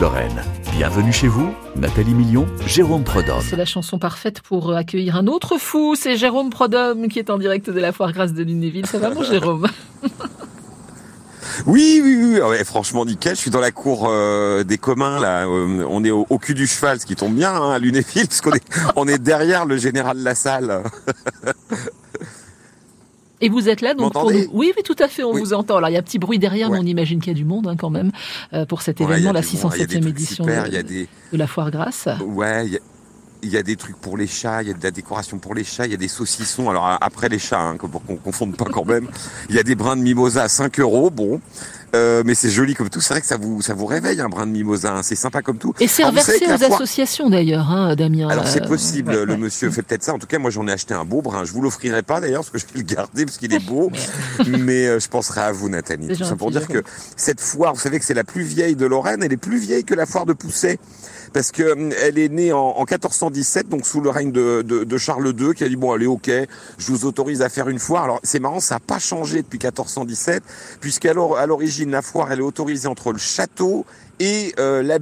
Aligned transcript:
Lorraine. 0.00 0.44
Bienvenue 0.70 1.12
chez 1.12 1.26
vous, 1.26 1.52
Nathalie 1.74 2.14
Million, 2.14 2.46
Jérôme 2.64 3.02
Prodhomme. 3.02 3.40
C'est 3.42 3.56
la 3.56 3.64
chanson 3.64 3.98
parfaite 3.98 4.42
pour 4.42 4.72
accueillir 4.72 5.16
un 5.16 5.26
autre 5.26 5.58
fou, 5.58 5.96
c'est 5.96 6.16
Jérôme 6.16 6.50
Prodhomme 6.50 7.08
qui 7.08 7.18
est 7.18 7.30
en 7.30 7.36
direct 7.36 7.68
de 7.68 7.80
la 7.80 7.90
foire 7.90 8.12
Grâce 8.12 8.32
de 8.32 8.44
Lunéville. 8.44 8.86
Ça 8.86 9.00
va 9.00 9.10
mon 9.10 9.22
Jérôme? 9.24 9.66
Oui, 11.66 12.00
oui, 12.04 12.16
oui, 12.16 12.40
ouais, 12.40 12.64
franchement 12.64 13.04
nickel. 13.04 13.34
Je 13.34 13.40
suis 13.40 13.50
dans 13.50 13.58
la 13.58 13.72
cour 13.72 14.06
euh, 14.08 14.62
des 14.62 14.78
communs 14.78 15.18
là. 15.18 15.48
Euh, 15.48 15.84
on 15.88 16.04
est 16.04 16.12
au, 16.12 16.28
au, 16.30 16.38
cul 16.38 16.54
du 16.54 16.68
cheval, 16.68 17.00
ce 17.00 17.06
qui 17.06 17.16
tombe 17.16 17.34
bien 17.34 17.52
hein, 17.52 17.72
à 17.72 17.80
Lunéville, 17.80 18.28
parce 18.28 18.40
qu'on 18.40 18.52
est, 18.52 18.62
on 18.94 19.08
est 19.08 19.18
derrière 19.18 19.66
le 19.66 19.78
général 19.78 20.18
Lassalle. 20.18 20.84
Et 23.40 23.48
vous 23.48 23.68
êtes 23.68 23.80
là 23.80 23.94
donc 23.94 24.12
pour 24.12 24.30
nous... 24.30 24.38
Oui, 24.52 24.72
oui, 24.76 24.82
tout 24.84 24.96
à 24.98 25.08
fait, 25.08 25.22
on 25.22 25.32
Oui. 25.32 25.40
vous 25.40 25.52
entend. 25.52 25.76
Alors 25.76 25.90
il 25.90 25.92
y 25.92 25.96
a 25.96 26.00
un 26.00 26.02
petit 26.02 26.18
bruit 26.18 26.38
derrière, 26.38 26.70
mais 26.70 26.78
on 26.78 26.82
imagine 26.86 27.20
qu'il 27.20 27.32
y 27.32 27.36
a 27.36 27.38
du 27.38 27.44
monde 27.44 27.68
hein, 27.68 27.76
quand 27.78 27.90
même 27.90 28.10
euh, 28.52 28.66
pour 28.66 28.82
cet 28.82 29.00
événement, 29.00 29.32
la 29.32 29.40
du 29.42 29.46
monde, 29.56 29.72
il 29.76 29.80
y 29.80 29.82
a 29.82 29.86
des 29.86 29.94
607e 29.96 30.00
trucs 30.00 30.10
édition 30.14 30.44
super, 30.44 30.64
de, 30.64 30.82
des, 30.82 31.08
la 31.32 31.46
foire 31.46 31.70
Grâce. 31.70 32.08
ouais, 32.26 32.66
il 32.66 32.72
y 32.72 32.76
a- 32.76 32.80
il 33.40 33.50
y 33.50 33.56
a 33.56 33.62
des 33.62 33.76
trucs 33.76 33.96
pour 33.96 34.16
les 34.16 34.26
chats, 34.26 34.62
il 34.64 34.68
y 34.68 34.70
a 34.72 34.74
de 34.74 34.82
la 34.82 34.90
décoration 34.90 35.38
pour 35.38 35.54
les 35.54 35.62
chats, 35.62 35.86
il 35.86 35.92
y 35.92 35.94
a 35.94 35.96
des 35.96 36.08
saucissons. 36.08 36.68
Alors 36.70 36.98
après 37.00 37.28
les 37.28 37.38
chats, 37.38 37.60
hein, 37.60 37.76
pour 37.76 38.04
qu'on 38.04 38.16
confonde 38.16 38.56
pas 38.56 38.64
quand 38.64 38.84
même, 38.84 39.06
il 39.48 39.54
y 39.54 39.60
a 39.60 39.62
des 39.62 39.76
brins 39.76 39.94
de 39.96 40.02
mimosa 40.02 40.42
à 40.42 40.48
5 40.48 40.80
euros. 40.80 41.08
Bon, 41.10 41.40
euh, 41.94 42.22
mais 42.26 42.34
c'est 42.34 42.50
joli 42.50 42.74
comme 42.74 42.90
tout. 42.90 43.00
C'est 43.00 43.14
vrai 43.14 43.20
que 43.20 43.26
ça 43.26 43.36
vous 43.36 43.62
ça 43.62 43.74
vous 43.74 43.86
réveille 43.86 44.20
un 44.20 44.28
brin 44.28 44.46
de 44.46 44.52
mimosa. 44.52 44.92
hein, 44.94 45.02
C'est 45.02 45.14
sympa 45.14 45.42
comme 45.42 45.58
tout. 45.58 45.72
Et 45.80 45.86
c'est 45.88 46.02
savez 46.02 46.20
reversé 46.20 46.46
aux 46.46 46.72
associations 46.74 47.30
d'ailleurs, 47.30 47.70
hein, 47.70 47.94
Damien. 47.96 48.28
Alors 48.28 48.46
c'est 48.46 48.62
Euh, 48.62 48.68
possible, 48.68 49.10
ouais, 49.10 49.24
le 49.24 49.32
ouais. 49.32 49.38
monsieur 49.38 49.70
fait 49.70 49.82
peut-être 49.82 50.02
ça. 50.04 50.14
En 50.14 50.18
tout 50.18 50.26
cas, 50.26 50.38
moi 50.38 50.50
j'en 50.50 50.66
ai 50.68 50.72
acheté 50.72 50.94
un 50.94 51.04
beau 51.04 51.22
brun. 51.22 51.44
Je 51.44 51.52
vous 51.52 51.60
l'offrirai 51.62 52.02
pas 52.02 52.20
d'ailleurs 52.20 52.40
parce 52.42 52.50
que 52.50 52.58
je 52.58 52.66
vais 52.66 52.80
le 52.80 52.94
garder 52.94 53.24
parce 53.24 53.38
qu'il 53.38 53.52
est 53.54 53.64
beau. 53.64 53.90
Mais 54.46 54.86
euh, 54.86 55.00
je 55.00 55.08
penserai 55.08 55.40
à 55.40 55.52
vous, 55.52 55.68
Nathalie. 55.68 56.08
Tout 56.08 56.24
ça 56.24 56.36
pour 56.36 56.50
dire 56.50 56.66
que 56.68 56.82
cette 57.16 57.40
foire, 57.40 57.74
vous 57.74 57.80
savez 57.80 57.98
que 57.98 58.04
c'est 58.04 58.14
la 58.14 58.24
plus 58.24 58.42
vieille 58.42 58.76
de 58.76 58.86
Lorraine. 58.86 59.22
Elle 59.22 59.32
est 59.32 59.36
plus 59.36 59.58
vieille 59.58 59.84
que 59.84 59.94
la 59.94 60.06
foire 60.06 60.26
de 60.26 60.32
Pousset. 60.32 60.78
Parce 61.34 61.52
que 61.52 61.72
hum, 61.72 61.90
elle 62.02 62.18
est 62.18 62.30
née 62.30 62.54
en, 62.54 62.58
en 62.58 62.84
1417, 62.84 63.68
donc 63.68 63.84
sous 63.84 64.00
le 64.00 64.08
règne 64.08 64.32
de, 64.32 64.62
de, 64.62 64.84
de 64.84 64.96
Charles 64.98 65.28
II, 65.38 65.52
qui 65.54 65.62
a 65.62 65.68
dit 65.68 65.76
bon 65.76 65.92
allez 65.92 66.06
ok, 66.06 66.30
je 66.78 66.86
vous 66.90 67.04
autorise 67.04 67.42
à 67.42 67.50
faire 67.50 67.68
une 67.68 67.78
foire. 67.78 68.04
Alors 68.04 68.18
c'est 68.22 68.40
marrant, 68.40 68.60
ça 68.60 68.76
n'a 68.76 68.80
pas 68.80 68.98
changé 68.98 69.42
depuis 69.42 69.58
1417, 69.62 70.42
puisqu'à 70.80 71.12
l'or- 71.12 71.36
à 71.36 71.44
l'origine 71.44 71.77
la 71.84 72.02
foire 72.02 72.32
elle 72.32 72.40
est 72.40 72.42
autorisée 72.42 72.88
entre 72.88 73.12
le 73.12 73.18
château 73.18 73.86
et 74.20 74.54
euh, 74.58 74.82
l'abbaye. 74.82 74.96